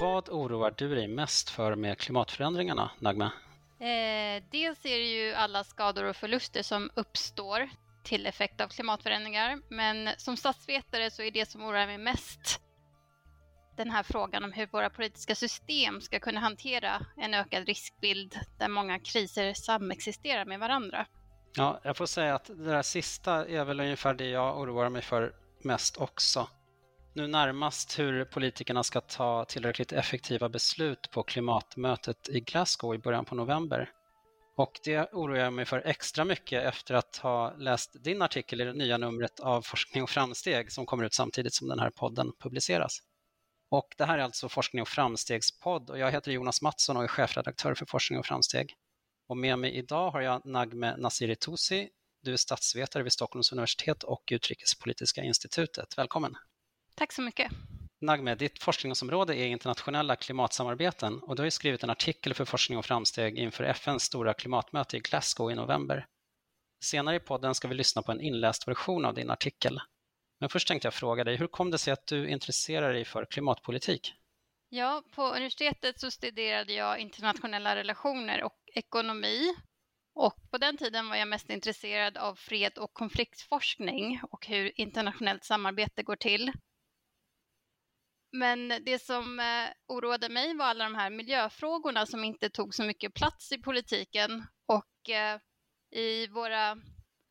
[0.00, 3.24] Vad oroar du dig mest för med klimatförändringarna, Nagme?
[3.80, 7.68] Eh, dels är det ju alla skador och förluster som uppstår
[8.02, 9.58] till effekt av klimatförändringar.
[9.68, 12.60] Men som statsvetare så är det som oroar mig mest
[13.76, 18.68] den här frågan om hur våra politiska system ska kunna hantera en ökad riskbild där
[18.68, 21.06] många kriser samexisterar med varandra.
[21.54, 25.02] Ja, jag får säga att det där sista är väl ungefär det jag oroar mig
[25.02, 26.48] för mest också.
[27.16, 33.24] Nu närmast hur politikerna ska ta tillräckligt effektiva beslut på klimatmötet i Glasgow i början
[33.24, 33.90] på november.
[34.56, 38.64] Och det oroar jag mig för extra mycket efter att ha läst din artikel i
[38.64, 42.32] det nya numret av Forskning och framsteg som kommer ut samtidigt som den här podden
[42.38, 42.98] publiceras.
[43.70, 47.08] Och det här är alltså Forskning och framstegspodd och jag heter Jonas Mattsson och är
[47.08, 48.74] chefredaktör för Forskning och framsteg.
[49.28, 51.88] Och med mig idag har jag Nagme Nasiri Tosi.
[52.22, 55.98] Du är statsvetare vid Stockholms universitet och Utrikespolitiska institutet.
[55.98, 56.36] Välkommen!
[56.96, 57.52] Tack så mycket!
[58.00, 62.84] Nagme, ditt forskningsområde är internationella klimatsamarbeten och du har skrivit en artikel för Forskning och
[62.84, 66.06] framsteg inför FNs stora klimatmöte i Glasgow i november.
[66.84, 69.80] Senare i podden ska vi lyssna på en inläst version av din artikel.
[70.40, 73.24] Men först tänkte jag fråga dig, hur kom det sig att du intresserar dig för
[73.24, 74.14] klimatpolitik?
[74.68, 79.54] Ja, på universitetet så studerade jag internationella relationer och ekonomi.
[80.14, 85.44] Och på den tiden var jag mest intresserad av fred och konfliktforskning och hur internationellt
[85.44, 86.52] samarbete går till.
[88.36, 92.84] Men det som eh, oroade mig var alla de här miljöfrågorna som inte tog så
[92.84, 94.46] mycket plats i politiken.
[94.66, 95.40] Och eh,
[95.90, 96.78] i våra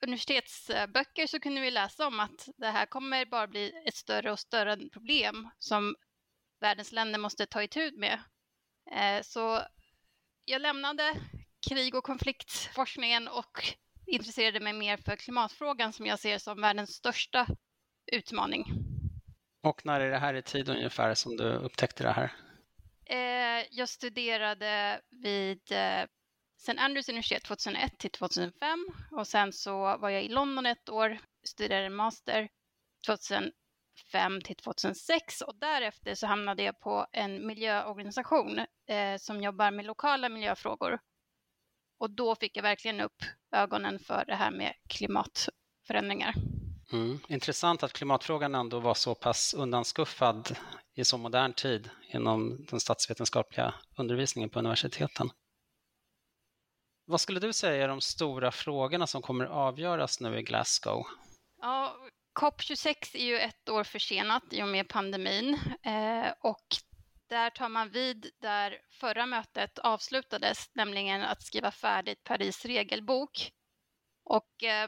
[0.04, 4.40] universitetsböcker så kunde vi läsa om att det här kommer bara bli ett större och
[4.40, 5.96] större problem som
[6.62, 8.20] världens länder måste ta itu med.
[8.92, 9.62] Eh, så
[10.46, 11.16] jag lämnade
[11.70, 13.64] krig och konfliktforskningen och
[14.08, 17.48] intresserade mig mer för klimatfrågan som jag ser som världens största
[18.12, 18.85] utmaning.
[19.66, 22.34] Och när är det här i tid ungefär som du upptäckte det här?
[23.06, 26.06] Eh, jag studerade vid eh,
[26.58, 26.78] St.
[26.78, 31.18] Andrews universitet 2001 till 2005 och sen så var jag i London ett år,
[31.48, 32.50] studerade master
[33.08, 33.52] 2005
[34.44, 40.30] till 2006 och därefter så hamnade jag på en miljöorganisation eh, som jobbar med lokala
[40.30, 41.00] miljöfrågor.
[42.00, 46.55] Och då fick jag verkligen upp ögonen för det här med klimatförändringar.
[46.92, 47.20] Mm.
[47.28, 50.58] Intressant att klimatfrågan ändå var så pass undanskuffad
[50.96, 55.30] i så modern tid inom den statsvetenskapliga undervisningen på universiteten.
[57.06, 61.04] Vad skulle du säga är de stora frågorna som kommer avgöras nu i Glasgow?
[61.62, 61.96] Ja,
[62.40, 66.66] COP26 är ju ett år försenat i och med pandemin eh, och
[67.30, 73.52] där tar man vid där förra mötet avslutades, nämligen att skriva färdigt Paris regelbok.
[74.24, 74.88] Och eh,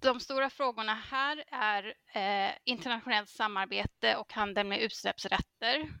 [0.00, 5.92] de stora frågorna här är eh, internationellt samarbete och handel med utsläppsrätter.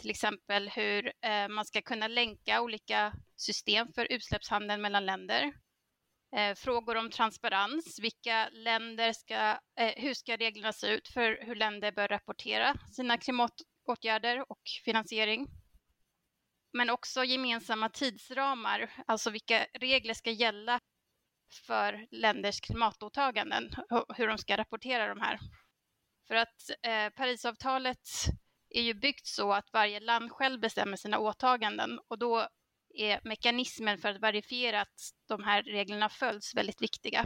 [0.00, 5.52] Till exempel hur eh, man ska kunna länka olika system för utsläppshandel mellan länder.
[6.36, 11.54] Eh, frågor om transparens, vilka länder ska, eh, hur ska reglerna se ut för hur
[11.54, 15.46] länder bör rapportera sina klimatåtgärder och finansiering.
[16.72, 20.80] Men också gemensamma tidsramar, alltså vilka regler ska gälla
[21.56, 23.70] för länders klimatåtaganden
[24.16, 25.38] hur de ska rapportera de här.
[26.28, 28.08] För att eh, Parisavtalet
[28.70, 32.48] är ju byggt så att varje land själv bestämmer sina åtaganden och då
[32.94, 37.24] är mekanismen för att verifiera att de här reglerna följs väldigt viktiga.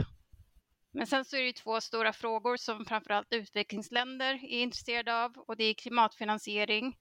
[0.91, 5.37] Men sen så är det ju två stora frågor som framförallt utvecklingsländer är intresserade av
[5.37, 6.97] och det är klimatfinansiering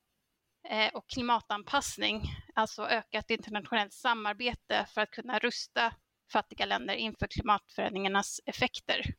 [0.69, 2.23] eh, och klimatanpassning,
[2.55, 5.95] alltså ökat internationellt samarbete för att kunna rusta
[6.29, 9.15] fattiga länder inför klimatförändringarnas effekter.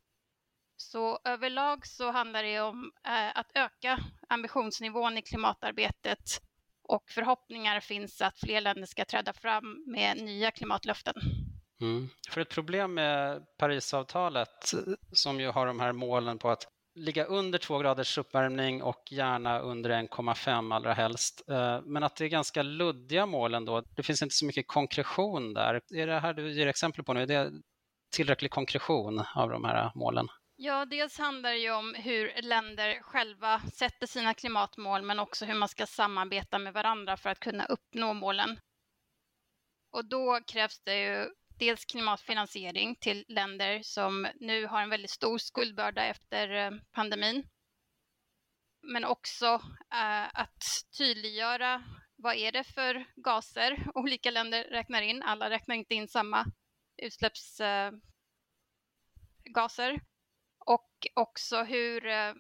[0.78, 4.00] Så överlag så handlar det om eh, att öka
[4.30, 6.42] ambitionsnivån i klimatarbetet
[6.84, 11.14] och förhoppningar finns att fler länder ska träda fram med nya klimatlöften.
[11.82, 12.10] Mm.
[12.30, 14.74] För ett problem med Parisavtalet,
[15.12, 16.68] som ju har de här målen på att
[17.00, 21.50] ligga under två graders uppvärmning och gärna under 1,5 allra helst.
[21.50, 23.82] Eh, men att det är ganska luddiga mål ändå.
[23.96, 25.82] Det finns inte så mycket konkretion där.
[25.94, 27.52] Är det här du ger exempel på nu, är det
[28.16, 30.28] tillräcklig konkretion av de här målen?
[30.56, 35.54] Ja, dels handlar det ju om hur länder själva sätter sina klimatmål, men också hur
[35.54, 38.60] man ska samarbeta med varandra för att kunna uppnå målen.
[39.92, 41.30] Och då krävs det ju
[41.60, 47.48] dels klimatfinansiering till länder som nu har en väldigt stor skuldbörda efter eh, pandemin.
[48.82, 49.46] Men också
[49.94, 50.64] eh, att
[50.98, 51.84] tydliggöra
[52.16, 55.24] vad är det för gaser olika länder räknar in.
[55.24, 56.46] Alla räknar inte in samma
[56.98, 57.94] utsläppsgaser.
[59.94, 60.00] Eh,
[60.66, 62.34] och också hur, eh,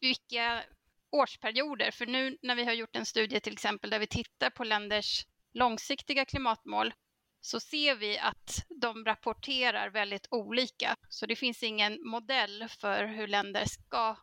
[0.00, 0.64] vilka
[1.10, 1.90] årsperioder.
[1.90, 5.26] För nu när vi har gjort en studie till exempel där vi tittar på länders
[5.52, 6.94] långsiktiga klimatmål
[7.40, 10.96] så ser vi att de rapporterar väldigt olika.
[11.08, 14.16] Så det finns ingen modell för hur länder ska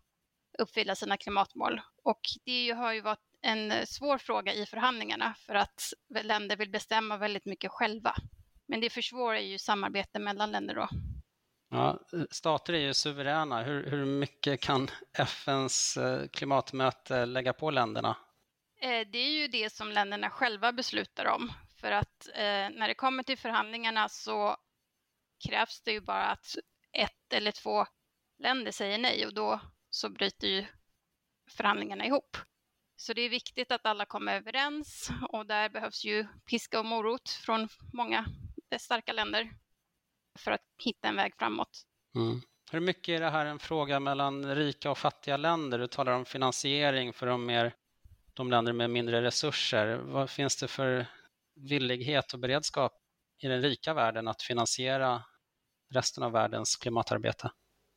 [0.59, 1.81] uppfylla sina klimatmål.
[2.03, 5.93] Och det har ju varit en svår fråga i förhandlingarna för att
[6.23, 8.15] länder vill bestämma väldigt mycket själva.
[8.67, 10.89] Men det försvårar ju samarbete mellan länder då.
[11.69, 11.99] Ja,
[12.31, 13.63] stater är ju suveräna.
[13.63, 18.15] Hur, hur mycket kan FNs eh, klimatmöte lägga på länderna?
[18.81, 21.51] Eh, det är ju det som länderna själva beslutar om.
[21.77, 24.57] För att eh, när det kommer till förhandlingarna så
[25.47, 26.55] krävs det ju bara att
[26.91, 27.85] ett eller två
[28.37, 29.59] länder säger nej och då
[29.89, 30.65] så bryter ju
[31.49, 32.37] förhandlingarna ihop.
[32.95, 37.29] Så det är viktigt att alla kommer överens och där behövs ju piska och morot
[37.29, 38.25] från många
[38.71, 39.49] eh, starka länder
[40.39, 41.83] för att hitta en väg framåt.
[42.15, 42.41] Mm.
[42.71, 45.79] Hur mycket är det här en fråga mellan rika och fattiga länder?
[45.79, 47.75] Du talar om finansiering för de, mer,
[48.33, 49.95] de länder med mindre resurser.
[49.97, 51.05] Vad finns det för
[51.57, 52.91] villighet och beredskap
[53.43, 55.23] i den rika världen att finansiera
[55.93, 57.51] resten av världens klimatarbete?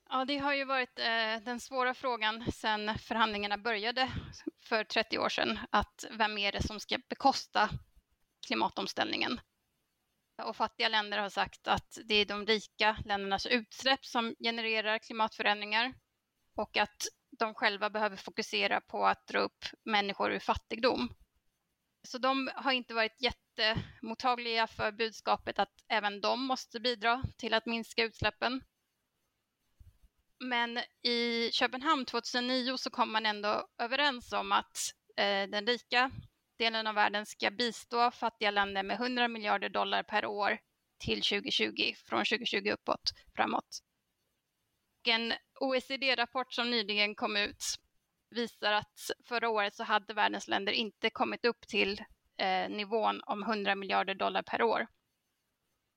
[0.09, 4.11] Ja, det har ju varit eh, den svåra frågan sedan förhandlingarna började
[4.65, 7.71] för 30 år sedan, att vem är det som ska bekosta
[8.47, 9.41] klimatomställningen?
[10.43, 15.95] Och fattiga länder har sagt att det är de rika ländernas utsläpp som genererar klimatförändringar
[16.57, 16.97] och att
[17.39, 21.15] de själva behöver fokusera på att dra upp människor ur fattigdom.
[22.03, 27.67] Så de har inte varit jättemottagliga för budskapet att även de måste bidra till att
[27.67, 28.63] minska utsläppen.
[30.39, 34.77] Men i Köpenhamn 2009 så kom man ändå överens om att
[35.17, 36.11] eh, den rika
[36.59, 40.59] delen av världen ska bistå fattiga länder med 100 miljarder dollar per år
[40.99, 43.81] till 2020, från 2020 uppåt framåt.
[45.09, 47.65] En OECD-rapport som nyligen kom ut
[48.31, 52.01] visar att förra året så hade världens länder inte kommit upp till
[52.37, 54.87] eh, nivån om 100 miljarder dollar per år.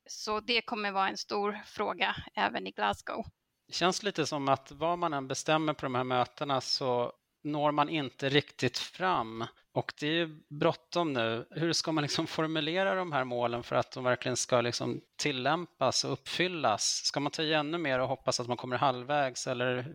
[0.10, 3.26] Så det kommer vara en stor fråga även i Glasgow.
[3.68, 7.14] Det känns lite som att vad man än bestämmer på de här mötena så
[7.44, 9.46] når man inte riktigt fram.
[9.72, 11.48] Och det är ju bråttom nu.
[11.52, 16.04] Hur ska man liksom formulera de här målen för att de verkligen ska liksom tillämpas
[16.04, 16.84] och uppfyllas?
[16.84, 19.94] Ska man ta i ännu mer och hoppas att man kommer halvvägs eller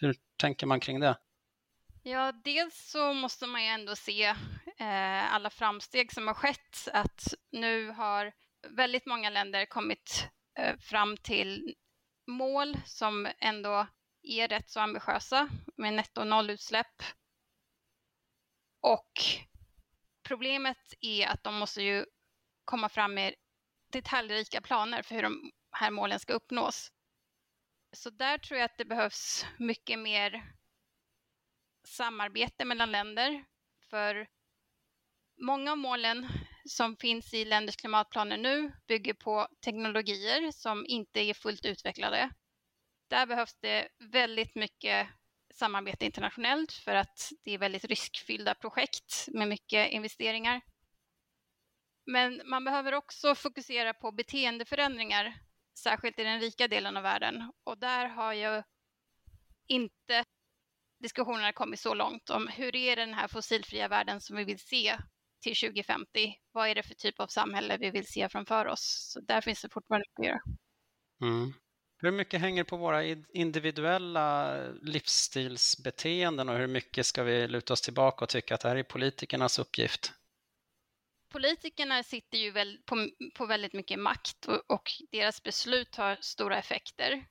[0.00, 1.16] hur tänker man kring det?
[2.06, 4.24] Ja, dels så måste man ju ändå se
[4.76, 6.88] eh, alla framsteg som har skett.
[6.92, 8.32] Att nu har
[8.68, 10.28] väldigt många länder kommit
[10.58, 11.74] eh, fram till
[12.26, 13.86] mål som ändå
[14.22, 17.02] är rätt så ambitiösa med netto nollutsläpp.
[18.80, 19.12] Och
[20.22, 22.06] problemet är att de måste ju
[22.64, 23.34] komma fram med
[23.92, 26.92] detaljrika planer för hur de här målen ska uppnås.
[27.92, 30.54] Så där tror jag att det behövs mycket mer
[31.84, 33.44] samarbete mellan länder.
[33.90, 34.26] För
[35.40, 36.28] många av målen
[36.68, 42.30] som finns i länders klimatplaner nu bygger på teknologier som inte är fullt utvecklade.
[43.08, 45.08] Där behövs det väldigt mycket
[45.54, 50.60] samarbete internationellt för att det är väldigt riskfyllda projekt med mycket investeringar.
[52.06, 55.34] Men man behöver också fokusera på beteendeförändringar,
[55.78, 57.52] särskilt i den rika delen av världen.
[57.64, 58.62] Och där har ju
[59.66, 60.24] inte
[61.04, 64.98] diskussionerna kommit så långt om hur är den här fossilfria världen som vi vill se
[65.42, 66.34] till 2050?
[66.52, 69.10] Vad är det för typ av samhälle vi vill se framför oss?
[69.12, 70.40] Så där finns det fortfarande mycket att göra.
[71.20, 71.52] Mm.
[71.98, 78.24] Hur mycket hänger på våra individuella livsstilsbeteenden och hur mycket ska vi luta oss tillbaka
[78.24, 80.12] och tycka att det här är politikernas uppgift?
[81.28, 86.58] Politikerna sitter ju väl på, på väldigt mycket makt och, och deras beslut har stora
[86.58, 87.26] effekter.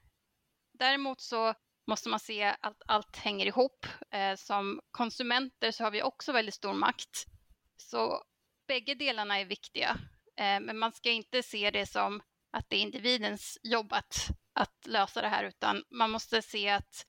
[0.73, 1.53] Däremot så
[1.87, 3.85] måste man se att allt hänger ihop.
[4.11, 7.25] Eh, som konsumenter så har vi också väldigt stor makt.
[7.77, 8.23] Så
[8.67, 9.97] bägge delarna är viktiga.
[10.37, 12.21] Eh, men man ska inte se det som
[12.51, 17.05] att det är individens jobb att att lösa det här, utan man måste se att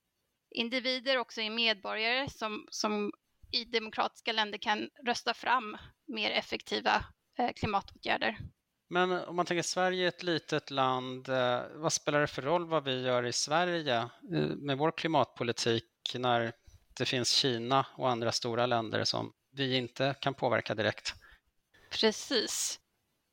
[0.51, 3.11] individer också är medborgare som, som
[3.51, 5.77] i demokratiska länder kan rösta fram
[6.07, 7.05] mer effektiva
[7.37, 8.37] eh, klimatåtgärder.
[8.87, 12.65] Men om man tänker Sverige är ett litet land, eh, vad spelar det för roll
[12.65, 16.53] vad vi gör i Sverige eh, med vår klimatpolitik när
[16.97, 21.13] det finns Kina och andra stora länder som vi inte kan påverka direkt?
[21.91, 22.79] Precis.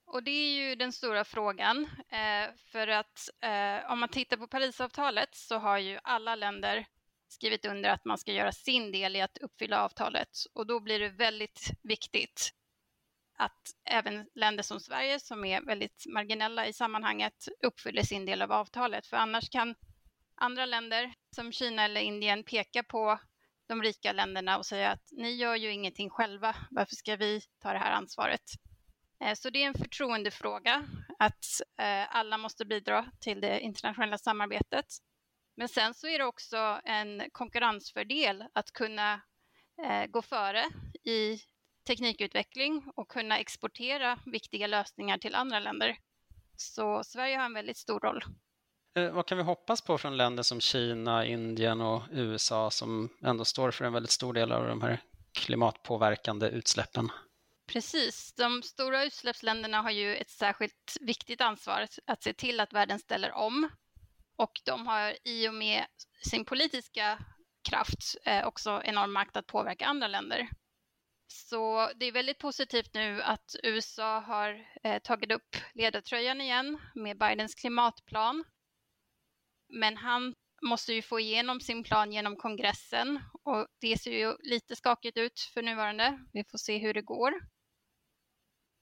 [0.06, 1.88] Och det är ju den stora frågan.
[2.08, 3.28] Eh, för att
[3.88, 6.86] om man tittar på Parisavtalet så har ju alla länder
[7.28, 10.28] skrivit under att man ska göra sin del i att uppfylla avtalet.
[10.52, 12.52] Och då blir det väldigt viktigt
[13.44, 18.52] att även länder som Sverige, som är väldigt marginella i sammanhanget, uppfyller sin del av
[18.52, 19.06] avtalet.
[19.06, 19.74] För annars kan
[20.34, 23.18] andra länder som Kina eller Indien peka på
[23.68, 27.72] de rika länderna och säga att ni gör ju ingenting själva, varför ska vi ta
[27.72, 28.42] det här ansvaret?
[29.24, 30.86] Eh, så det är en förtroendefråga
[31.18, 31.44] att
[31.78, 34.86] eh, alla måste bidra till det internationella samarbetet.
[35.56, 39.20] Men sen så är det också en konkurrensfördel att kunna
[39.84, 40.64] eh, gå före
[41.04, 41.38] i
[41.84, 45.96] teknikutveckling och kunna exportera viktiga lösningar till andra länder.
[46.56, 48.24] Så Sverige har en väldigt stor roll.
[49.12, 53.70] Vad kan vi hoppas på från länder som Kina, Indien och USA som ändå står
[53.70, 55.00] för en väldigt stor del av de här
[55.32, 57.10] klimatpåverkande utsläppen?
[57.66, 58.32] Precis.
[58.32, 63.32] De stora utsläppsländerna har ju ett särskilt viktigt ansvar att se till att världen ställer
[63.32, 63.68] om.
[64.36, 65.84] Och de har i och med
[66.30, 67.18] sin politiska
[67.68, 70.48] kraft eh, också enorm makt att påverka andra länder.
[71.32, 77.18] Så det är väldigt positivt nu att USA har eh, tagit upp ledartröjan igen med
[77.18, 78.44] Bidens klimatplan.
[79.68, 84.76] Men han måste ju få igenom sin plan genom kongressen och det ser ju lite
[84.76, 86.18] skakigt ut för nuvarande.
[86.32, 87.32] Vi får se hur det går.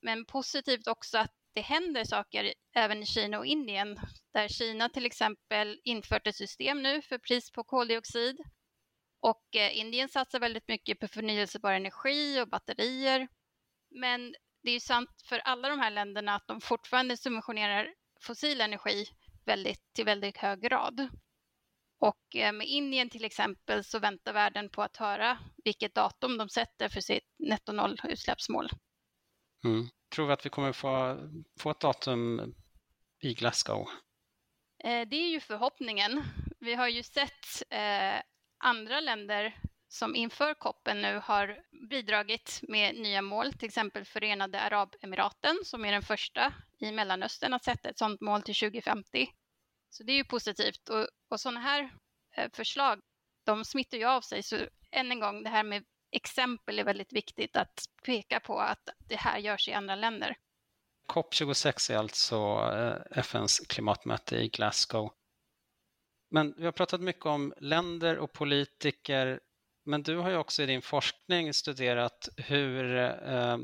[0.03, 4.01] Men positivt också att det händer saker även i Kina och Indien,
[4.33, 8.37] där Kina till exempel infört ett system nu för pris på koldioxid.
[9.21, 13.29] Och eh, Indien satsar väldigt mycket på förnyelsebar energi och batterier.
[13.91, 18.61] Men det är ju sant för alla de här länderna att de fortfarande subventionerar fossil
[18.61, 19.07] energi
[19.45, 21.09] väldigt, till väldigt hög grad.
[22.01, 26.49] Och eh, med Indien till exempel så väntar världen på att höra vilket datum de
[26.49, 28.69] sätter för sitt netto noll-utsläppsmål.
[29.65, 29.89] Mm.
[30.15, 31.19] Tror vi att vi kommer få,
[31.61, 32.55] få ett datum
[33.21, 33.89] i Glasgow?
[34.85, 36.23] Eh, det är ju förhoppningen.
[36.61, 38.21] Vi har ju sett eh,
[38.61, 45.57] andra länder som inför koppen nu har bidragit med nya mål, till exempel Förenade Arabemiraten
[45.65, 49.29] som är den första i Mellanöstern att sätta ett sådant mål till 2050.
[49.91, 51.91] Så det är ju positivt och, och sådana här
[52.37, 53.01] eh, förslag,
[53.47, 54.43] de smittar ju av sig.
[54.43, 54.57] Så
[54.91, 59.17] än en gång, det här med exempel är väldigt viktigt att peka på att det
[59.17, 60.37] här görs i andra länder.
[61.09, 62.37] COP26 är alltså
[62.75, 65.13] eh, FNs klimatmöte i Glasgow.
[66.31, 69.41] Men vi har pratat mycket om länder och politiker,
[69.85, 73.59] men du har ju också i din forskning studerat hur eh,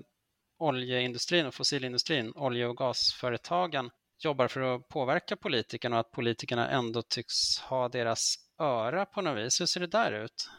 [0.59, 7.03] oljeindustrin och fossilindustrin, olje och gasföretagen, jobbar för att påverka politikerna och att politikerna ändå
[7.03, 9.61] tycks ha deras öra på något vis.
[9.61, 10.51] Hur ser det där ut?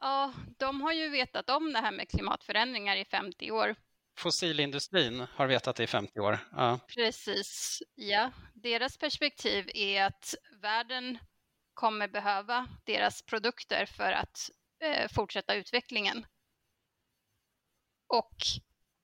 [0.00, 3.74] Ja, de har ju vetat om det här med klimatförändringar i 50 år.
[4.18, 6.38] Fossilindustrin har vetat det i 50 år.
[6.52, 6.80] Ja.
[6.94, 8.30] Precis, ja.
[8.54, 11.18] Deras perspektiv är att världen
[11.78, 16.26] kommer behöva deras produkter för att eh, fortsätta utvecklingen.
[18.06, 18.36] Och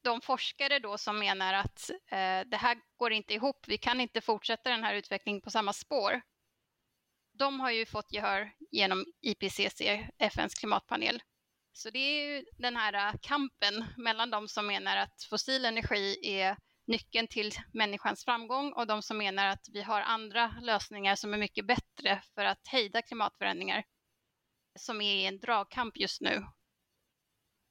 [0.03, 4.21] de forskare då som menar att eh, det här går inte ihop, vi kan inte
[4.21, 6.23] fortsätta den här utvecklingen på samma spår,
[7.33, 9.81] de har ju fått gehör genom IPCC,
[10.19, 11.23] FNs klimatpanel.
[11.73, 16.19] Så det är ju den här eh, kampen mellan de som menar att fossil energi
[16.23, 21.35] är nyckeln till människans framgång och de som menar att vi har andra lösningar som
[21.35, 23.85] är mycket bättre för att hejda klimatförändringar
[24.79, 26.47] som är i en dragkamp just nu.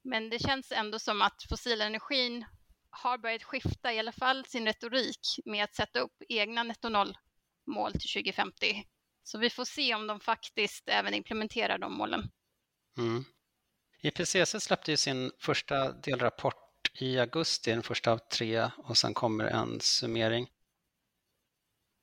[0.04, 2.46] Men det känns ändå som att fossilenergin
[2.90, 7.92] har börjat skifta i alla fall sin retorik med att sätta upp egna netto noll-mål
[7.92, 8.84] till 2050
[9.24, 12.32] så vi får se om de faktiskt även implementerar de målen.
[12.98, 13.26] Mm.
[14.02, 16.63] IPCC släppte ju sin första delrapport
[17.00, 20.48] i augusti, den första av tre, och sen kommer en summering.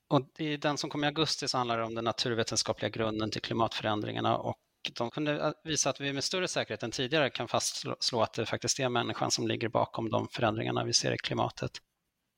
[0.08, 3.42] Och I den som kom i augusti så handlar det om den naturvetenskapliga grunden till
[3.42, 4.58] klimatförändringarna och
[4.92, 8.80] de kunde visa att vi med större säkerhet än tidigare kan fastslå att det faktiskt
[8.80, 11.70] är människan som ligger bakom de förändringarna vi ser i klimatet.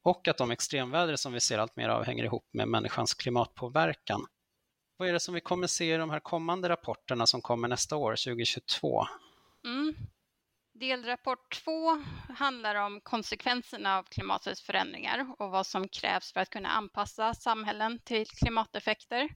[0.04, 4.26] Och att de extremväder som vi ser allt mer av hänger ihop med människans klimatpåverkan.
[4.96, 7.96] Vad är det som vi kommer se i de här kommande rapporterna som kommer nästa
[7.96, 9.06] år, 2022?
[9.64, 9.94] Mm.
[10.74, 12.04] Delrapport 2
[12.38, 17.98] handlar om konsekvenserna av klimatets förändringar och vad som krävs för att kunna anpassa samhällen
[17.98, 19.28] till klimateffekter.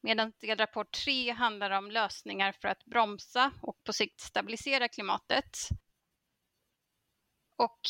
[0.00, 5.58] Medan delrapport 3 handlar om lösningar för att bromsa och på sikt stabilisera klimatet.
[7.56, 7.80] Och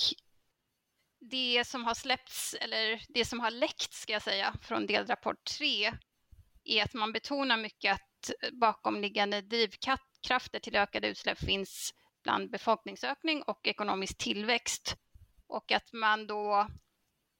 [1.20, 5.92] det som har släppts, eller det som har läckt ska jag säga, från delrapport 3
[6.64, 11.94] är att man betonar mycket att bakomliggande drivkrafter till ökade utsläpp finns
[12.28, 14.96] bland befolkningsökning och ekonomisk tillväxt.
[15.46, 16.68] Och att man då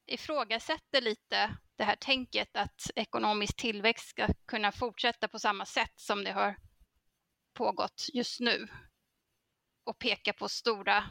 [0.07, 6.25] ifrågasätter lite det här tänket att ekonomisk tillväxt ska kunna fortsätta på samma sätt som
[6.25, 6.57] det har
[7.55, 8.69] pågått just nu.
[9.85, 11.05] Och peka på stora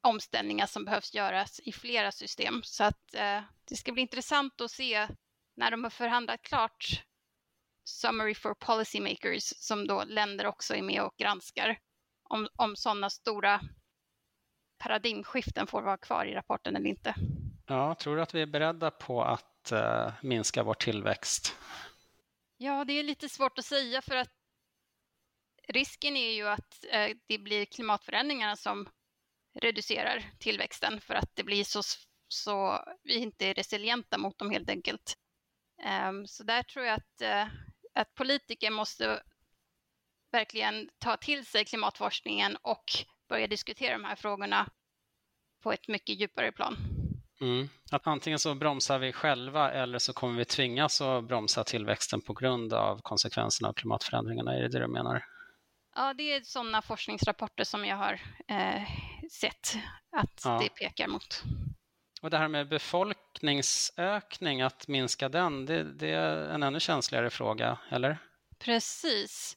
[0.00, 2.62] omställningar som behövs göras i flera system.
[2.64, 5.08] Så att eh, det ska bli intressant att se
[5.56, 7.04] när de har förhandlat klart
[7.84, 11.78] Summary for Policymakers som då länder också är med och granskar
[12.30, 13.60] om, om sådana stora
[14.78, 17.14] paradigmskiften får vara kvar i rapporten eller inte.
[17.66, 21.56] Ja, tror du att vi är beredda på att uh, minska vår tillväxt?
[22.56, 24.32] Ja, det är lite svårt att säga för att
[25.68, 28.88] risken är ju att uh, det blir klimatförändringarna som
[29.60, 31.82] reducerar tillväxten för att det blir så,
[32.28, 35.14] så vi inte är resilienta mot dem helt enkelt.
[36.08, 37.54] Um, så där tror jag att, uh,
[37.94, 39.22] att politiker måste
[40.32, 42.84] verkligen ta till sig klimatforskningen och
[43.28, 44.68] börja diskutera de här frågorna
[45.62, 46.76] på ett mycket djupare plan.
[47.40, 47.68] Mm.
[47.90, 52.32] Att antingen så bromsar vi själva eller så kommer vi tvingas att bromsa tillväxten på
[52.32, 54.54] grund av konsekvenserna av klimatförändringarna.
[54.54, 55.24] Är det det du menar?
[55.94, 58.82] Ja, det är sådana forskningsrapporter som jag har eh,
[59.30, 59.74] sett
[60.16, 60.58] att ja.
[60.62, 61.42] det pekar mot.
[62.22, 67.78] Och det här med befolkningsökning, att minska den, det, det är en ännu känsligare fråga,
[67.90, 68.18] eller?
[68.58, 69.56] Precis.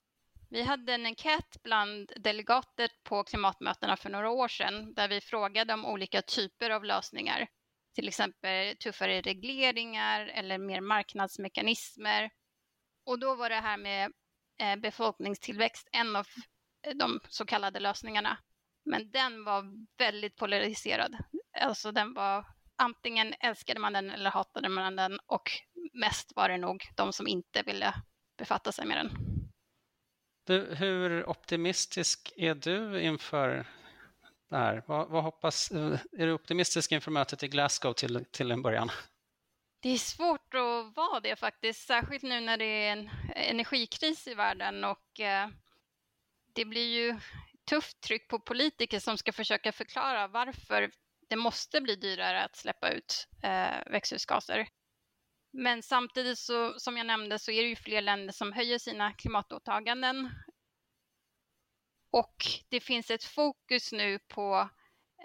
[0.53, 5.73] Vi hade en enkät bland delegater på klimatmötena för några år sedan där vi frågade
[5.73, 7.47] om olika typer av lösningar.
[7.95, 12.29] Till exempel tuffare regleringar eller mer marknadsmekanismer.
[13.05, 14.11] Och då var det här med
[14.61, 16.27] eh, befolkningstillväxt en av
[16.95, 18.37] de så kallade lösningarna.
[18.85, 19.63] Men den var
[19.97, 21.17] väldigt polariserad.
[21.61, 22.45] Alltså den var
[22.75, 25.51] antingen älskade man den eller hatade man den och
[25.93, 27.93] mest var det nog de som inte ville
[28.37, 29.32] befatta sig med den.
[30.45, 33.65] Du, hur optimistisk är du inför
[34.49, 34.83] det här?
[34.87, 38.91] Vad, vad, hoppas, är du optimistisk inför mötet i Glasgow till, till en början?
[39.81, 44.33] Det är svårt att vara det faktiskt, särskilt nu när det är en energikris i
[44.33, 45.49] världen och eh,
[46.53, 47.19] det blir ju
[47.69, 50.91] tufft tryck på politiker som ska försöka förklara varför
[51.29, 54.67] det måste bli dyrare att släppa ut eh, växthusgaser.
[55.53, 59.13] Men samtidigt så, som jag nämnde så är det ju fler länder som höjer sina
[59.13, 60.29] klimatåtaganden.
[62.11, 64.69] Och det finns ett fokus nu på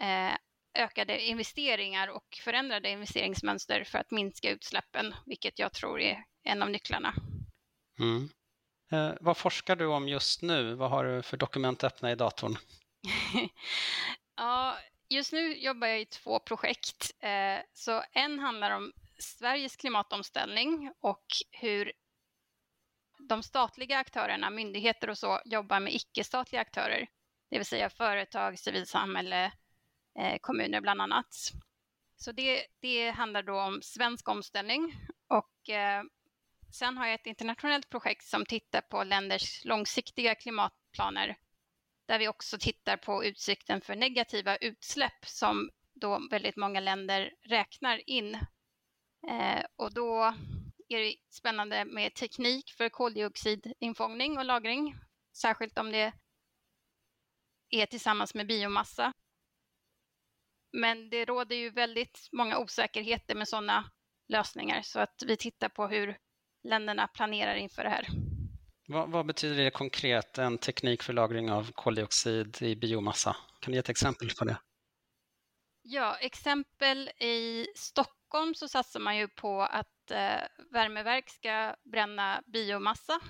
[0.00, 0.34] eh,
[0.74, 6.70] ökade investeringar och förändrade investeringsmönster för att minska utsläppen, vilket jag tror är en av
[6.70, 7.14] nycklarna.
[7.98, 8.28] Mm.
[8.92, 10.74] Eh, vad forskar du om just nu?
[10.74, 12.56] Vad har du för dokument öppna i datorn?
[14.36, 17.10] ja, just nu jobbar jag i två projekt.
[17.20, 21.92] Eh, så en handlar om Sveriges klimatomställning och hur
[23.18, 27.08] de statliga aktörerna, myndigheter och så, jobbar med icke-statliga aktörer,
[27.50, 29.52] det vill säga företag, civilsamhälle,
[30.18, 31.52] eh, kommuner bland annat.
[32.16, 34.94] Så det, det handlar då om svensk omställning
[35.28, 36.02] och eh,
[36.72, 41.36] sen har jag ett internationellt projekt som tittar på länders långsiktiga klimatplaner
[42.06, 48.10] där vi också tittar på utsikten för negativa utsläpp som då väldigt många länder räknar
[48.10, 48.38] in
[49.76, 50.34] och då
[50.88, 54.96] är det spännande med teknik för koldioxidinfångning och lagring,
[55.36, 56.12] särskilt om det
[57.70, 59.12] är tillsammans med biomassa.
[60.72, 63.90] Men det råder ju väldigt många osäkerheter med sådana
[64.28, 66.18] lösningar så att vi tittar på hur
[66.62, 68.06] länderna planerar inför det här.
[68.88, 73.36] Vad, vad, betyder det konkret, en teknik för lagring av koldioxid i biomassa?
[73.60, 74.60] Kan du ge ett exempel på det?
[75.82, 78.17] Ja, exempel i Stockholm
[78.54, 83.20] så satsar man ju på att eh, värmeverk ska bränna biomassa,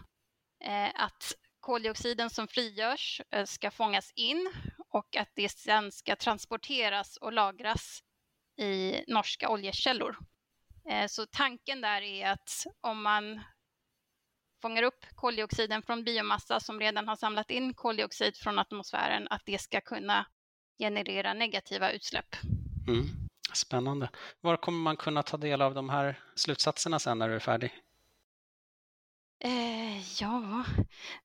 [0.65, 4.53] eh, att koldioxiden som frigörs eh, ska fångas in
[4.89, 8.03] och att det sen ska transporteras och lagras
[8.61, 10.17] i norska oljekällor.
[10.91, 13.41] Eh, så tanken där är att om man
[14.63, 19.59] fångar upp koldioxiden från biomassa som redan har samlat in koldioxid från atmosfären, att det
[19.59, 20.27] ska kunna
[20.79, 22.37] generera negativa utsläpp.
[22.89, 23.28] Mm.
[23.59, 24.11] Spännande.
[24.41, 27.83] Var kommer man kunna ta del av de här slutsatserna sen när du är färdig?
[29.45, 30.65] Eh, ja,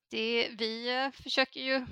[0.09, 1.85] det, vi eh, försöker ju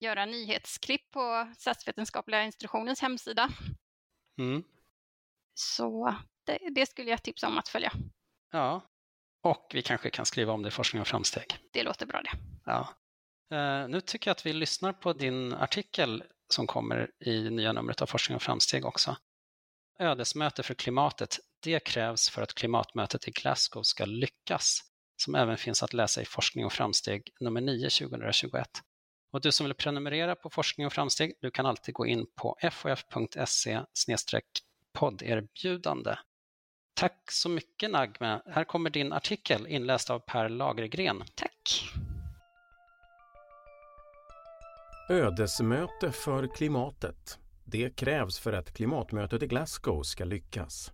[0.00, 3.48] göra nyhetsklipp på Statsvetenskapliga institutionens hemsida.
[4.38, 4.64] Mm.
[5.54, 7.92] Så det, det, skulle jag tipsa om att följa.
[8.52, 8.80] Ja,
[9.42, 11.58] och vi kanske kan skriva om det i Forskning och framsteg.
[11.72, 12.32] Det låter bra det.
[12.64, 12.88] Ja.
[13.52, 18.02] Uh, nu tycker jag att vi lyssnar på din artikel som kommer i nya numret
[18.02, 19.16] av Forskning och framsteg också.
[19.98, 24.80] Ödesmöte för klimatet, det krävs för att klimatmötet i Glasgow ska lyckas,
[25.16, 28.68] som även finns att läsa i Forskning och framsteg nummer 9 2021.
[29.32, 32.58] Och du som vill prenumerera på Forskning och framsteg, du kan alltid gå in på
[32.72, 33.80] fof.se
[34.92, 36.16] podderbjudande.
[36.94, 38.42] Tack så mycket Nagme.
[38.46, 41.24] Här kommer din artikel inläst av Per Lagergren.
[41.34, 41.90] Tack.
[45.08, 47.38] Ödesmöte för klimatet.
[47.64, 50.92] Det krävs för att klimatmötet i Glasgow ska lyckas.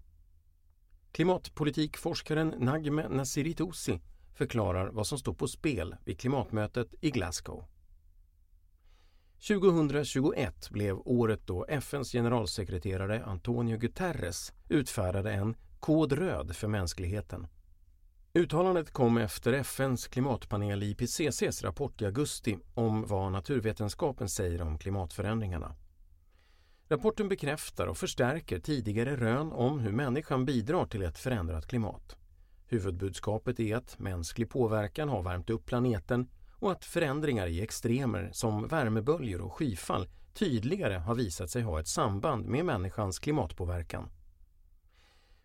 [1.13, 4.01] Klimatpolitikforskaren Nagme Nasiritusi
[4.35, 7.65] förklarar vad som står på spel vid klimatmötet i Glasgow.
[9.49, 17.47] 2021 blev året då FNs generalsekreterare Antonio Guterres utfärdade en kod röd för mänskligheten.
[18.35, 25.75] Uttalandet kom efter FNs klimatpanel IPCCs rapport i augusti om vad naturvetenskapen säger om klimatförändringarna.
[26.89, 32.17] Rapporten bekräftar och förstärker tidigare rön om hur människan bidrar till ett förändrat klimat.
[32.67, 38.69] Huvudbudskapet är att mänsklig påverkan har värmt upp planeten och att förändringar i extremer som
[38.69, 44.11] värmeböljor och skyfall tydligare har visat sig ha ett samband med människans klimatpåverkan.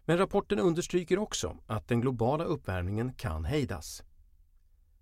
[0.08, 4.04] Men rapporten understryker också att den globala uppvärmningen kan hejdas.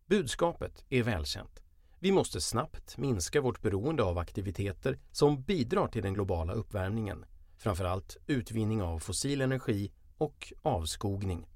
[0.05, 1.61] Budskapet är välkänt.
[1.99, 7.25] Vi måste snabbt minska vårt beroende av aktiviteter som bidrar till den globala uppvärmningen,
[7.57, 11.47] framförallt utvinning av fossil energi och avskogning.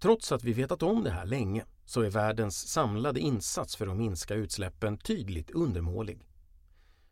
[0.00, 3.96] Trots att vi vetat om det här länge så är världens samlade insats för att
[3.96, 6.20] minska utsläppen tydligt undermålig.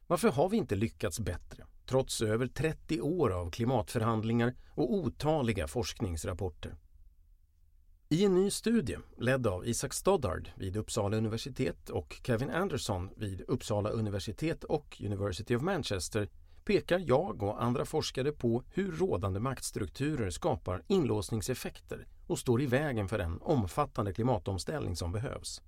[0.06, 6.74] Varför har vi inte lyckats bättre, trots över 30 år av klimatförhandlingar och otaliga forskningsrapporter?
[8.08, 13.40] I en ny studie, ledd av Isaac Stoddard vid Uppsala universitet och Kevin Anderson vid
[13.48, 16.28] Uppsala universitet och University of Manchester,
[16.64, 23.08] pekar jag och andra forskare på hur rådande maktstrukturer skapar inlåsningseffekter och står i vägen
[23.08, 25.62] för den omfattande klimatomställning som behövs.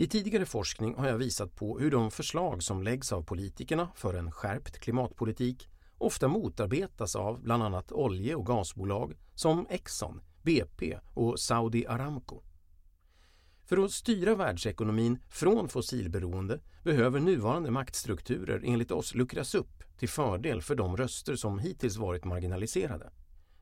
[0.00, 4.14] I tidigare forskning har jag visat på hur de förslag som läggs av politikerna för
[4.14, 11.40] en skärpt klimatpolitik ofta motarbetas av bland annat olje och gasbolag som Exxon, BP och
[11.40, 12.42] Saudi Aramco.
[13.64, 20.62] För att styra världsekonomin från fossilberoende behöver nuvarande maktstrukturer enligt oss luckras upp till fördel
[20.62, 23.10] för de röster som hittills varit marginaliserade.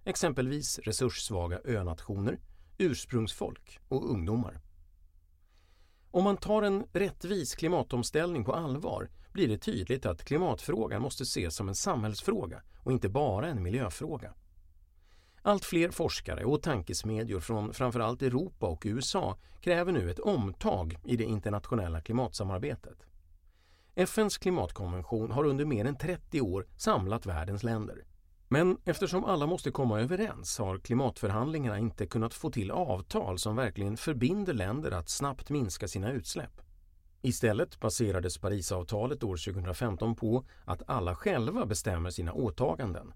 [0.04, 2.40] Exempelvis resurssvaga önationer,
[2.78, 4.67] ursprungsfolk och ungdomar.
[6.10, 11.56] Om man tar en rättvis klimatomställning på allvar blir det tydligt att klimatfrågan måste ses
[11.56, 14.34] som en samhällsfråga och inte bara en miljöfråga.
[15.42, 21.16] Allt fler forskare och tankesmedjor från framförallt Europa och USA kräver nu ett omtag i
[21.16, 23.06] det internationella klimatsamarbetet.
[23.94, 28.04] FNs klimatkonvention har under mer än 30 år samlat världens länder.
[28.48, 33.96] Men eftersom alla måste komma överens har klimatförhandlingarna inte kunnat få till avtal som verkligen
[33.96, 36.60] förbinder länder att snabbt minska sina utsläpp.
[37.22, 43.12] Istället baserades Parisavtalet år 2015 på att alla själva bestämmer sina åtaganden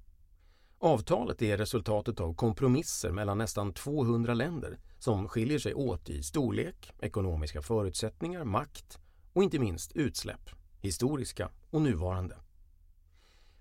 [0.85, 6.93] Avtalet är resultatet av kompromisser mellan nästan 200 länder som skiljer sig åt i storlek,
[6.99, 8.99] ekonomiska förutsättningar, makt
[9.33, 12.37] och inte minst utsläpp, historiska och nuvarande.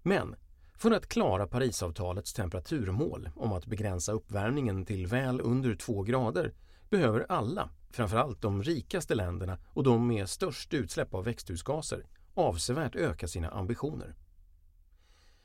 [0.01, 0.35] Men
[0.81, 6.53] för att klara Parisavtalets temperaturmål om att begränsa uppvärmningen till väl under 2 grader
[6.89, 13.27] behöver alla, framförallt de rikaste länderna och de med störst utsläpp av växthusgaser, avsevärt öka
[13.27, 14.15] sina ambitioner.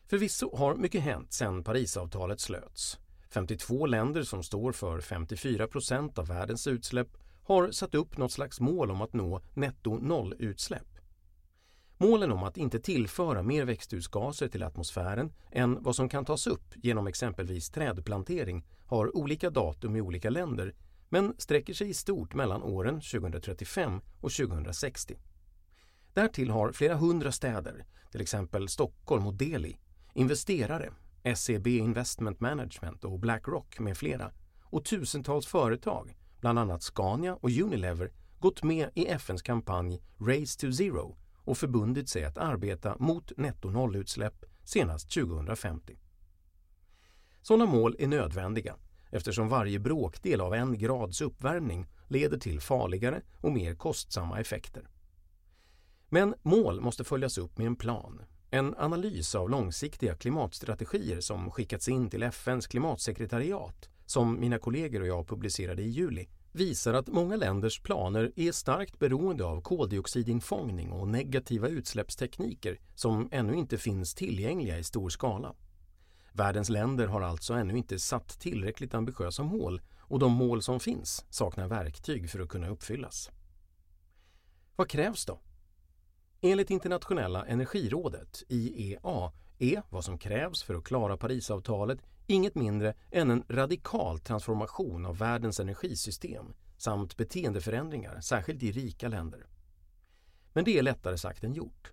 [0.06, 2.98] Förvisso har mycket hänt sedan Parisavtalet slöts.
[3.28, 7.08] 52 länder som står för 54 procent av världens utsläpp
[7.42, 10.95] har satt upp något slags mål om att nå netto nollutsläpp.
[11.98, 16.74] Målen om att inte tillföra mer växthusgaser till atmosfären än vad som kan tas upp
[16.74, 20.74] genom exempelvis trädplantering har olika datum i olika länder
[21.08, 25.16] men sträcker sig i stort mellan åren 2035 och 2060.
[26.14, 29.76] Därtill har flera hundra städer, till exempel Stockholm och Delhi,
[30.14, 30.90] investerare,
[31.36, 34.32] SEB Investment Management och Blackrock med flera
[34.62, 40.72] och tusentals företag, bland annat Scania och Unilever, gått med i FNs kampanj Race to
[40.72, 45.98] Zero och förbundit sig att arbeta mot netto-nollutsläpp senast 2050.
[47.42, 48.76] Sådana mål är nödvändiga
[49.10, 54.88] eftersom varje bråkdel av en grads uppvärmning leder till farligare och mer kostsamma effekter.
[56.08, 61.88] Men mål måste följas upp med en plan en analys av långsiktiga klimatstrategier som skickats
[61.88, 67.36] in till FNs klimatsekretariat, som mina kollegor och jag publicerade i juli, visar att många
[67.36, 74.78] länders planer är starkt beroende av koldioxidinfångning och negativa utsläppstekniker som ännu inte finns tillgängliga
[74.78, 75.54] i stor skala.
[76.32, 81.24] Världens länder har alltså ännu inte satt tillräckligt ambitiösa mål och de mål som finns
[81.30, 83.30] saknar verktyg för att kunna uppfyllas.
[84.76, 85.40] Vad krävs då?
[86.40, 93.30] Enligt Internationella energirådet, IEA, är vad som krävs för att klara Parisavtalet inget mindre än
[93.30, 99.46] en radikal transformation av världens energisystem samt beteendeförändringar, särskilt i rika länder.
[100.52, 101.92] Men det är lättare sagt än gjort.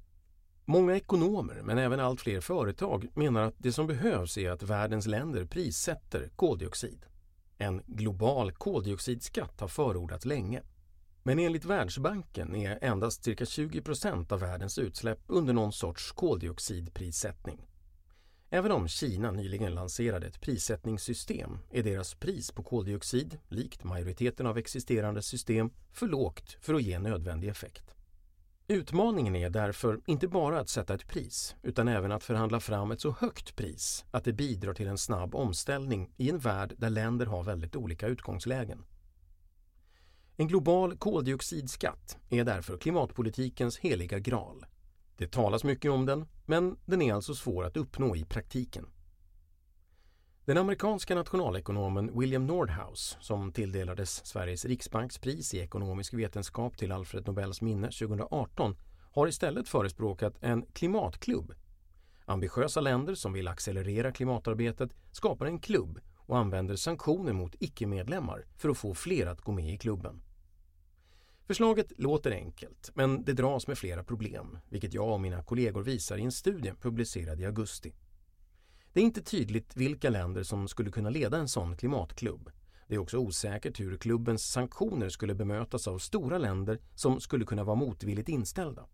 [0.66, 5.08] Många ekonomer, men även allt fler företag, menar att det som behövs är att världens
[5.08, 7.06] länder prissätter koldioxid.
[7.58, 10.62] En global koldioxidskatt har förordats länge.
[11.24, 17.68] Men enligt Världsbanken är endast cirka 20 procent av världens utsläpp under någon sorts koldioxidprissättning.
[18.50, 24.58] Även om Kina nyligen lanserade ett prissättningssystem är deras pris på koldioxid, likt majoriteten av
[24.58, 27.94] existerande system, för lågt för att ge nödvändig effekt.
[28.68, 33.02] Utmaningen är därför inte bara att sätta ett pris utan även att förhandla fram ett
[33.02, 37.26] så högt pris att det bidrar till en snabb omställning i en värld där länder
[37.26, 38.86] har väldigt olika utgångslägen.
[40.38, 44.66] En global koldioxidskatt är därför klimatpolitikens heliga graal.
[45.18, 48.86] Det talas mycket om den, men den är alltså svår att uppnå i praktiken.
[50.46, 57.62] Den amerikanska nationalekonomen William Nordhaus, som tilldelades Sveriges riksbankspris i ekonomisk vetenskap till Alfred Nobels
[57.62, 58.76] minne 2018,
[59.12, 61.54] har istället förespråkat en klimatklubb.
[62.26, 66.00] Ambitiösa länder som vill accelerera klimatarbetet skapar en klubb
[66.34, 70.22] och använder sanktioner mot icke-medlemmar för att få fler att gå med i klubben.
[71.48, 76.18] Förslaget låter enkelt, men det dras med flera problem, vilket jag och mina kollegor visar
[76.18, 77.94] i en studie publicerad i augusti.
[78.94, 82.52] Det är inte tydligt vilka länder som skulle kunna leda en sån klimatklubb.
[82.88, 87.64] Det är också osäkert hur klubbens sanktioner skulle bemötas av stora länder som skulle kunna
[87.64, 88.86] vara motvilligt inställda.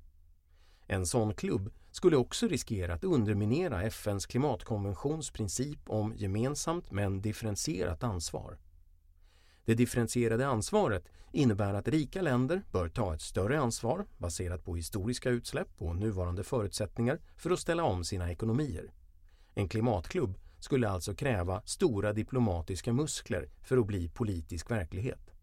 [0.91, 8.03] En sån klubb skulle också riskera att underminera FNs klimatkonventions princip om gemensamt men differentierat
[8.03, 8.57] ansvar.
[9.65, 15.29] Det differentierade ansvaret innebär att rika länder bör ta ett större ansvar baserat på historiska
[15.29, 18.91] utsläpp och nuvarande förutsättningar för att ställa om sina ekonomier.
[19.53, 25.33] En klimatklubb skulle alltså kräva stora diplomatiska muskler för att bli politisk verklighet.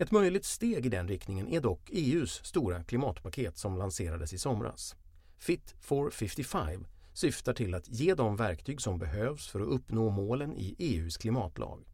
[0.00, 4.96] Ett möjligt steg i den riktningen är dock EUs stora klimatpaket som lanserades i somras.
[5.38, 10.54] Fit for 55 syftar till att ge de verktyg som behövs för att uppnå målen
[10.54, 11.84] i EUs klimatlag.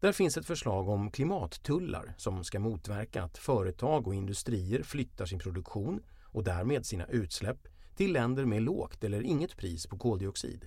[0.00, 5.38] Där finns ett förslag om klimattullar som ska motverka att företag och industrier flyttar sin
[5.38, 10.66] produktion och därmed sina utsläpp till länder med lågt eller inget pris på koldioxid.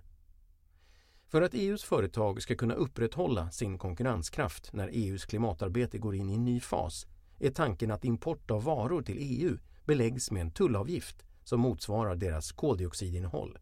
[1.30, 6.34] För att EUs företag ska kunna upprätthålla sin konkurrenskraft när EUs klimatarbete går in i
[6.34, 7.06] en ny fas
[7.40, 12.52] är tanken att import av varor till EU beläggs med en tullavgift som motsvarar deras
[12.52, 13.58] koldioxidinnehåll.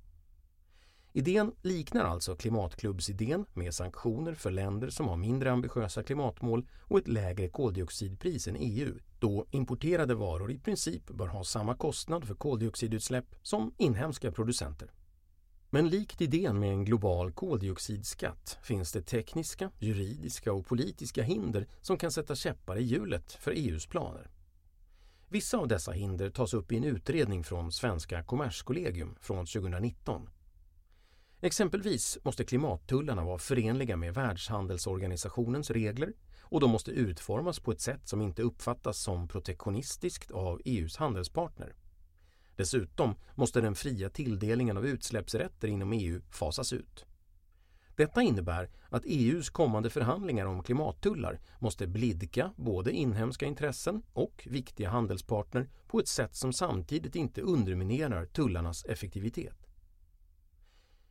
[1.14, 7.08] Idén liknar alltså klimatklubbsidén med sanktioner för länder som har mindre ambitiösa klimatmål och ett
[7.08, 13.36] lägre koldioxidpris än EU, då importerade varor i princip bör ha samma kostnad för koldioxidutsläpp
[13.42, 14.92] som inhemska producenter.
[15.70, 21.98] Men likt idén med en global koldioxidskatt finns det tekniska, juridiska och politiska hinder som
[21.98, 24.30] kan sätta käppar i hjulet för EUs planer.
[25.30, 30.30] Vissa av dessa hinder tas upp i en utredning från Svenska Kommerskollegium från 2019
[31.42, 38.08] Exempelvis måste klimattullarna vara förenliga med Världshandelsorganisationens regler och de måste utformas på ett sätt
[38.08, 41.76] som inte uppfattas som protektionistiskt av EUs handelspartner.
[42.58, 47.06] Dessutom måste den fria tilldelningen av utsläppsrätter inom EU fasas ut.
[47.96, 54.90] Detta innebär att EUs kommande förhandlingar om klimattullar måste blidka både inhemska intressen och viktiga
[54.90, 59.68] handelspartner på ett sätt som samtidigt inte underminerar tullarnas effektivitet.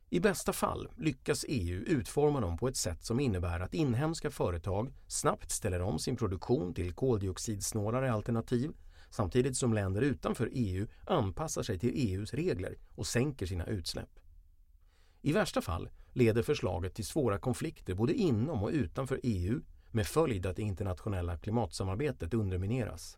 [0.09, 4.93] I bästa fall lyckas EU utforma dem på ett sätt som innebär att inhemska företag
[5.07, 8.71] snabbt ställer om sin produktion till koldioxidsnålare alternativ
[9.17, 14.19] samtidigt som länder utanför EU anpassar sig till EUs regler och sänker sina utsläpp.
[15.21, 20.45] I värsta fall leder förslaget till svåra konflikter både inom och utanför EU med följd
[20.45, 23.17] att det internationella klimatsamarbetet undermineras.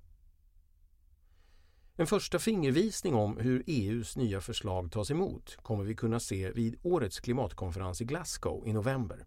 [1.96, 6.80] En första fingervisning om hur EUs nya förslag tas emot kommer vi kunna se vid
[6.84, 9.26] årets klimatkonferens i Glasgow i november.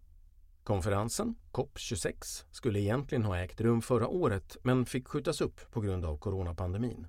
[0.63, 6.05] Konferensen, COP26, skulle egentligen ha ägt rum förra året men fick skjutas upp på grund
[6.05, 7.07] av coronapandemin.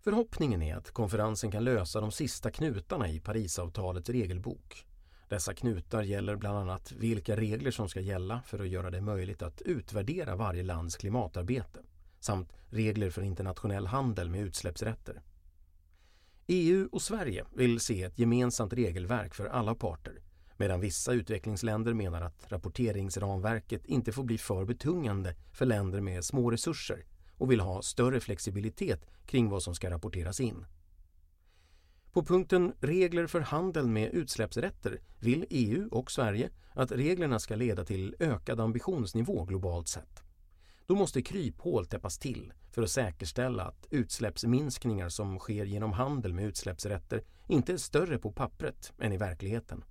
[0.00, 4.86] Förhoppningen är att konferensen kan lösa de sista knutarna i Parisavtalets regelbok.
[5.28, 9.42] Dessa knutar gäller bland annat vilka regler som ska gälla för att göra det möjligt
[9.42, 11.80] att utvärdera varje lands klimatarbete
[12.20, 15.22] samt regler för internationell handel med utsläppsrätter.
[16.46, 20.22] EU och Sverige vill se ett gemensamt regelverk för alla parter
[20.56, 26.50] medan vissa utvecklingsländer menar att rapporteringsramverket inte får bli för betungande för länder med små
[26.50, 27.04] resurser
[27.38, 30.66] och vill ha större flexibilitet kring vad som ska rapporteras in.
[32.12, 37.84] På punkten Regler för handel med utsläppsrätter vill EU och Sverige att reglerna ska leda
[37.84, 40.22] till ökad ambitionsnivå globalt sett.
[40.86, 46.44] Då måste kryphål täppas till för att säkerställa att utsläppsminskningar som sker genom handel med
[46.44, 49.84] utsläppsrätter inte är större på pappret än i verkligheten.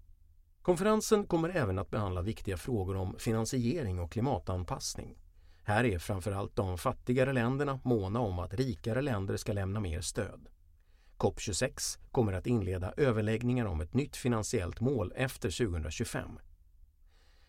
[0.61, 5.17] Konferensen kommer även att behandla viktiga frågor om finansiering och klimatanpassning.
[5.63, 10.47] Här är framförallt de fattigare länderna måna om att rikare länder ska lämna mer stöd.
[11.17, 16.39] COP26 kommer att inleda överläggningar om ett nytt finansiellt mål efter 2025.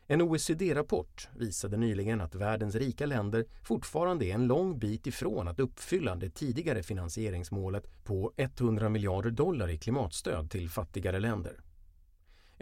[0.06, 5.60] En OECD-rapport visade nyligen att världens rika länder fortfarande är en lång bit ifrån att
[5.60, 11.60] uppfylla det tidigare finansieringsmålet på 100 miljarder dollar i klimatstöd till fattigare länder.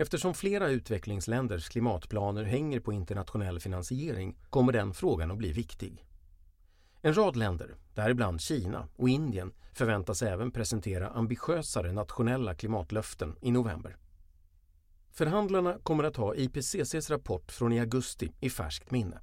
[0.00, 6.06] Eftersom flera utvecklingsländers klimatplaner hänger på internationell finansiering kommer den frågan att bli viktig.
[7.02, 13.96] En rad länder, däribland Kina och Indien, förväntas även presentera ambitiösare nationella klimatlöften i november.
[15.10, 19.20] Förhandlarna kommer att ha IPCCs rapport från i augusti i färskt minne.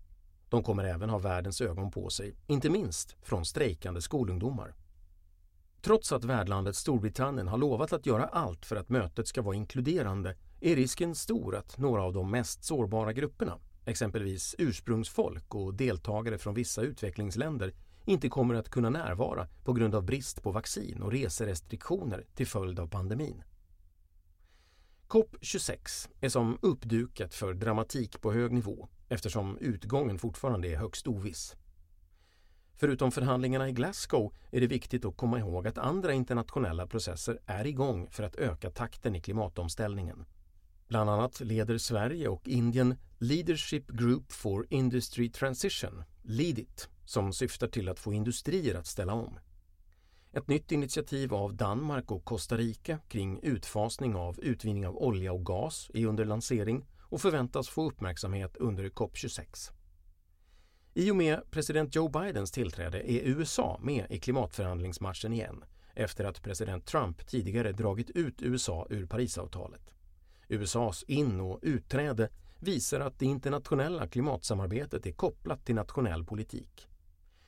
[0.49, 4.75] De kommer även ha världens ögon på sig, inte minst från strejkande skolungdomar.
[5.81, 10.35] Trots att värdlandet Storbritannien har lovat att göra allt för att mötet ska vara inkluderande
[10.61, 16.53] är risken stor att några av de mest sårbara grupperna, exempelvis ursprungsfolk och deltagare från
[16.53, 17.73] vissa utvecklingsländer,
[18.05, 22.79] inte kommer att kunna närvara på grund av brist på vaccin och reserestriktioner till följd
[22.79, 23.43] av pandemin.
[25.07, 31.55] COP26 är som uppdukat för dramatik på hög nivå eftersom utgången fortfarande är högst oviss.
[32.75, 37.67] Förutom förhandlingarna i Glasgow är det viktigt att komma ihåg att andra internationella processer är
[37.67, 40.25] igång för att öka takten i klimatomställningen.
[40.87, 47.89] Bland annat leder Sverige och Indien Leadership Group for Industry Transition, LEADIT, som syftar till
[47.89, 49.39] att få industrier att ställa om.
[50.31, 55.45] Ett nytt initiativ av Danmark och Costa Rica kring utfasning av utvinning av olja och
[55.45, 59.71] gas är under lansering och förväntas få uppmärksamhet under COP26.
[60.93, 66.41] I och med president Joe Bidens tillträde är USA med i klimatförhandlingsmatchen igen efter att
[66.43, 69.96] president Trump tidigare dragit ut USA ur Parisavtalet.
[70.47, 72.29] USAs in och utträde
[72.59, 76.87] visar att det internationella klimatsamarbetet är kopplat till nationell politik.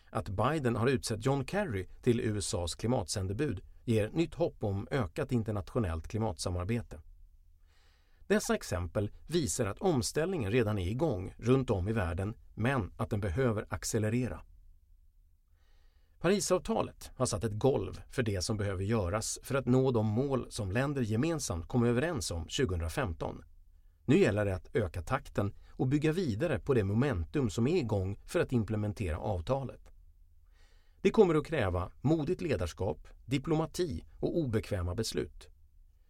[0.09, 6.07] Att Biden har utsett John Kerry till USAs klimatsändebud ger nytt hopp om ökat internationellt
[6.07, 7.01] klimatsamarbete.
[8.27, 13.21] Dessa exempel visar att omställningen redan är igång runt om i världen men att den
[13.21, 14.41] behöver accelerera.
[16.19, 20.47] Parisavtalet har satt ett golv för det som behöver göras för att nå de mål
[20.49, 23.43] som länder gemensamt kom överens om 2015.
[24.05, 28.19] Nu gäller det att öka takten och bygga vidare på det momentum som är igång
[28.25, 29.91] för att implementera avtalet.
[31.01, 35.47] Det kommer att kräva modigt ledarskap, diplomati och obekväma beslut.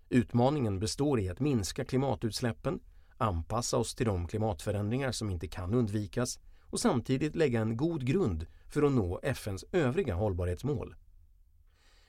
[0.10, 2.80] Utmaningen består i att minska klimatutsläppen,
[3.17, 8.45] anpassa oss till de klimatförändringar som inte kan undvikas och samtidigt lägga en god grund
[8.67, 10.95] för att nå FNs övriga hållbarhetsmål.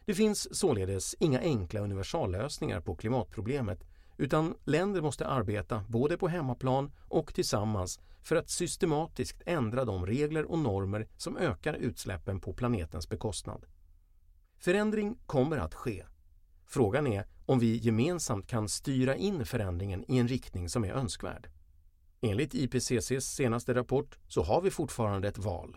[0.04, 3.84] Det finns således inga enkla universallösningar på klimatproblemet
[4.16, 10.44] utan länder måste arbeta både på hemmaplan och tillsammans för att systematiskt ändra de regler
[10.44, 13.66] och normer som ökar utsläppen på planetens bekostnad.
[14.58, 16.04] Förändring kommer att ske.
[16.66, 21.48] Frågan är om vi gemensamt kan styra in förändringen i en riktning som är önskvärd.
[22.22, 25.76] Enligt IPCCs senaste rapport så har vi fortfarande ett val.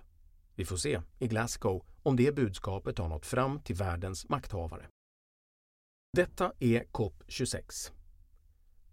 [0.56, 4.88] Vi får se i Glasgow om det budskapet har nått fram till världens makthavare.
[6.14, 7.92] Detta är COP26.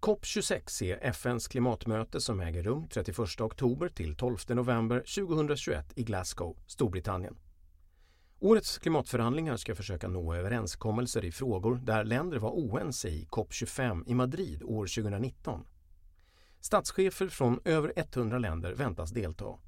[0.01, 6.57] COP26 är FNs klimatmöte som äger rum 31 oktober till 12 november 2021 i Glasgow,
[6.67, 7.39] Storbritannien.
[8.39, 14.15] Årets klimatförhandlingar ska försöka nå överenskommelser i frågor där länder var oense i COP25 i
[14.15, 15.65] Madrid år 2019.
[16.61, 19.59] Statschefer från över 100 länder väntas delta.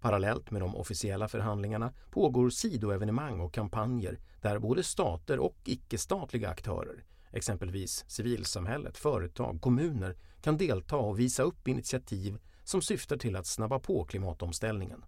[0.00, 7.04] Parallellt med de officiella förhandlingarna pågår sidoevenemang och kampanjer där både stater och icke-statliga aktörer,
[7.30, 13.78] exempelvis civilsamhället, företag, kommuner, kan delta och visa upp initiativ som syftar till att snabba
[13.78, 15.04] på klimatomställningen.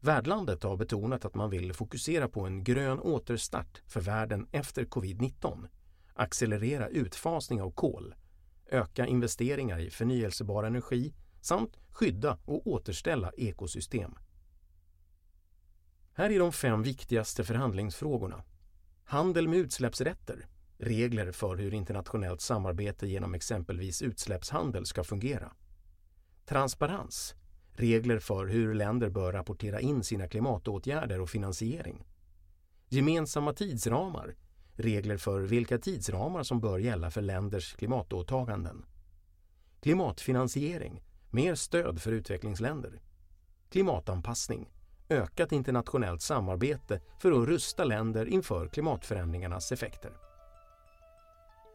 [0.00, 5.68] Värdlandet har betonat att man vill fokusera på en grön återstart för världen efter covid-19,
[6.14, 8.14] accelerera utfasning av kol,
[8.72, 14.14] öka investeringar i förnyelsebar energi samt skydda och återställa ekosystem.
[16.14, 18.44] Här är de fem viktigaste förhandlingsfrågorna.
[19.04, 20.46] Handel med utsläppsrätter,
[20.78, 25.52] regler för hur internationellt samarbete genom exempelvis utsläppshandel ska fungera.
[26.44, 27.34] Transparens,
[27.72, 32.06] regler för hur länder bör rapportera in sina klimatåtgärder och finansiering.
[32.88, 34.34] Gemensamma tidsramar,
[34.76, 38.84] regler för vilka tidsramar som bör gälla för länders klimatåtaganden.
[39.80, 43.00] Klimatfinansiering, mer stöd för utvecklingsländer.
[43.70, 44.70] Klimatanpassning,
[45.08, 50.12] ökat internationellt samarbete för att rusta länder inför klimatförändringarnas effekter.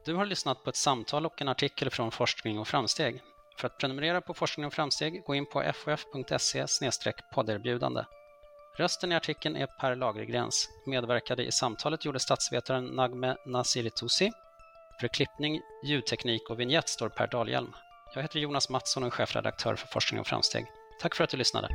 [0.06, 3.22] Du har lyssnat på ett samtal och en artikel från Forskning och framsteg.
[3.60, 6.66] För att prenumerera på Forskning och framsteg, gå in på fof.se
[7.34, 8.04] podderbjudande.
[8.78, 10.70] Rösten i artikeln är Per Lagergrens.
[10.86, 14.32] Medverkade i samtalet gjorde statsvetaren Nagme Nasiritusi.
[15.00, 17.74] För klippning, ljudteknik och vignett står Per Dahlhjelm.
[18.16, 20.66] Jag heter Jonas Mattsson och är chefredaktör för Forskning och framsteg.
[21.02, 21.70] Tack för att du lyssnade.